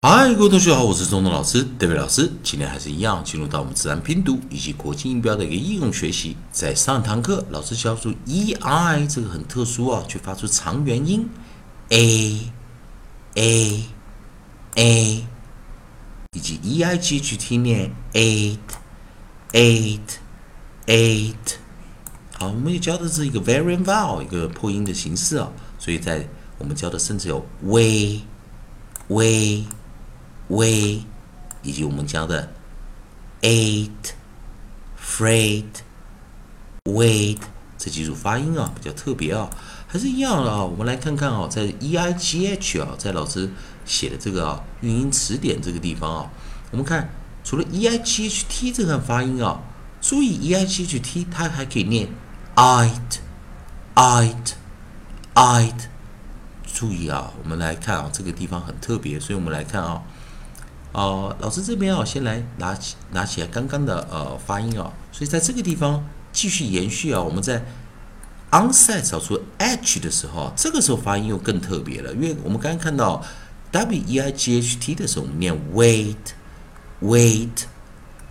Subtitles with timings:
[0.00, 2.30] 嗨，各位同学好，我是中东老师，David 老师。
[2.44, 6.36] 今天还是一样，进入到我们自然拼读以及国际音标的一个应用学习。
[6.52, 11.28] 在上堂课，老师教出 e i 这个很特殊啊，去发出长元音
[11.88, 12.52] a
[13.34, 13.84] a
[14.76, 15.26] a，
[16.30, 18.56] 以及 e i g 去听念 eight
[19.50, 19.98] eight
[20.86, 21.34] eight。
[22.38, 26.28] 好，我们也教的是一个 variant vowel 一个破音的形式啊，所以在
[26.58, 28.20] 我们教的甚至有 way
[29.08, 29.64] way。
[30.48, 31.02] way，
[31.62, 32.52] 以及我们教的
[33.42, 33.88] eight、
[34.98, 35.64] freight、
[36.84, 37.38] weight
[37.76, 39.48] 这几组发音啊，比较特别啊，
[39.86, 40.64] 还是一样的啊。
[40.64, 43.50] 我们来看看啊，在 e i g h 啊，在老师
[43.84, 46.30] 写的这个韵音词典这个地方啊，
[46.70, 47.08] 我们看
[47.44, 49.60] 除了 e i g h t 这个发音啊，
[50.00, 52.08] 注意 e i g h t 它还可以念
[52.56, 53.20] it、
[53.94, 54.54] it、
[55.34, 55.88] it。
[56.66, 60.02] 注意啊，我们来看啊，这个地方很特别，所以我们来看啊。
[60.92, 67.20] 哦，老师这边啊，先来拿起拿起来刚刚的呃发音啊，所以在这个地方继续延续啊。
[67.20, 67.62] 我们在
[68.50, 73.22] onset 找出 h 的时候，这个时候发音又更特别了，因为我们刚刚看到
[73.70, 76.16] w e i g h t 的时候，我们念 wait
[77.02, 77.64] wait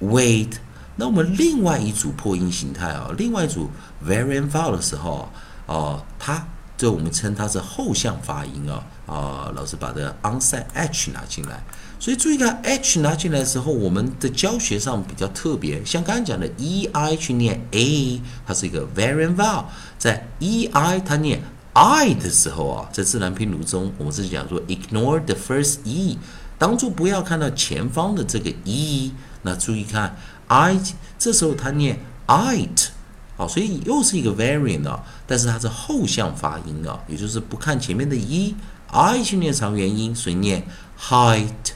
[0.00, 0.52] wait。
[0.96, 3.70] 那我们另外一组破音形态啊，另外一组
[4.02, 5.28] variant vowel 的时候
[5.66, 11.62] 哦，它这我们称它是后向发音啊啊，老师把这 onset h 拿进来。
[11.98, 15.82] 所以注意看，h 拿进来的时候，我们的教学上比较特别。
[15.82, 19.64] 像刚刚讲的，e i 去念 a，它是一个 variant vowel。
[19.96, 21.40] 在 e i 它念
[21.72, 26.18] i 的时候啊，在自然拼读中，我们是讲说 ignore the first e，
[26.58, 29.12] 当做不要看到前方的这个 e。
[29.40, 30.14] 那注意看
[30.48, 30.78] ，i
[31.18, 32.90] 这时候它念 it，
[33.36, 40.66] 好，所以又是一个 variant 啊，但是它是后向发音啊，也就是不看前面的 e，i 去念长元音，所以念
[40.98, 41.74] height。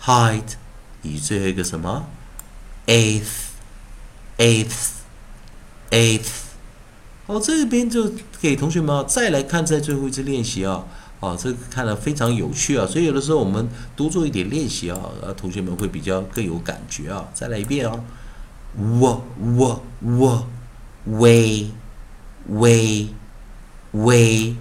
[0.03, 0.53] height，
[1.01, 2.07] 以最后一个什么
[2.87, 3.51] ？eighth
[4.37, 4.89] eighth
[5.91, 6.29] eighth。
[7.25, 10.85] 好，这边就给同学们再来看在最后一次练习啊，
[11.21, 17.29] 啊，这个看了非常有趣啊，所以有的时候我们多做一点练习啊，啊，同学们会比较更有感觉啊。
[17.33, 18.03] 再来一遍啊
[18.75, 20.47] ，w w w
[21.05, 21.71] way
[22.47, 23.07] way
[23.91, 24.55] way，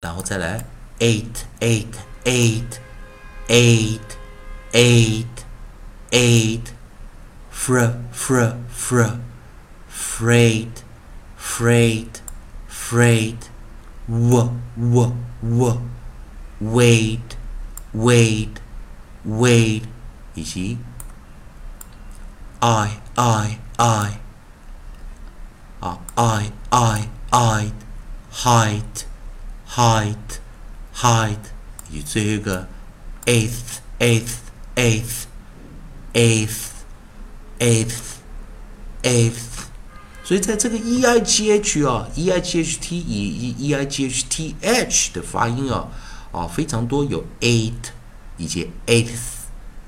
[0.00, 0.64] 然后再来。
[1.00, 2.80] Eight, eight, eight,
[3.48, 4.16] eight,
[4.72, 5.44] eight,
[6.12, 6.72] eight,
[7.50, 7.80] fr,
[8.10, 9.04] fr, fr,
[9.86, 10.82] freight,
[11.36, 12.22] freight,
[12.66, 13.50] freight,
[14.08, 15.12] w, w,
[15.42, 15.80] w,
[16.60, 17.36] wait,
[17.92, 18.60] wait,
[19.24, 19.82] wait，
[20.34, 20.78] 以及
[22.60, 24.18] I, I, I,
[25.80, 27.72] uh, I, I, I,
[28.32, 29.06] height,
[29.66, 30.40] height。
[31.00, 31.38] Height
[31.90, 32.68] 以最后一个
[33.24, 34.36] eighth eighth
[34.76, 35.24] eighth
[36.12, 36.70] eighth
[37.58, 37.94] eighth
[39.02, 39.58] eighth
[40.24, 44.24] 所以在这个 e i g h 啊，e i g h t 以 e i g h
[44.28, 45.88] t h 的发音啊，
[46.32, 47.72] 啊非常多，有 eight
[48.36, 49.08] 以及 eighth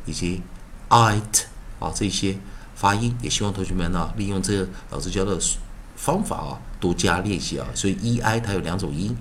[0.07, 0.41] 以及
[0.89, 1.45] it
[1.79, 2.39] 啊这些
[2.75, 5.39] 发音，也希望同学们呢利用这个老师教的
[5.95, 7.67] 方法啊，多加练习啊。
[7.75, 9.15] 所以 e i 它有两种音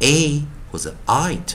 [0.00, 0.42] ，a
[0.72, 1.54] 或者 it。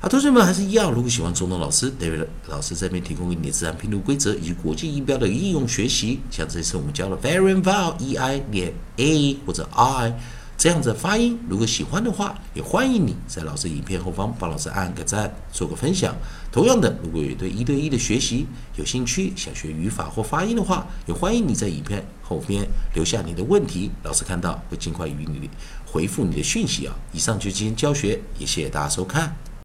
[0.00, 0.92] 啊，同学们还是一样。
[0.92, 6.20] 如果喜欢中东老师那位老师这边提供给你自然拼读规则以及国际音标的应用学习。
[6.30, 10.14] 像这次我们教了 variant vowel e i 连 a 或者 i
[10.60, 11.38] 这样子发音。
[11.48, 16.14] 如果喜欢的话，也欢迎你在老师影片后方帮老师按个赞，做个分享。
[16.52, 18.46] 同样的，如果有对一对一的学习
[18.76, 25.48] 有兴趣，想学语法或发音的话，也欢迎你在影片后边留下你的问题，老师看到会尽快与你
[25.86, 26.94] 回复你的讯息啊。
[27.10, 29.34] 以上就今天教学，也谢谢大家收看。